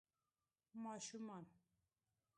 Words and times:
ماشومان 0.75 1.45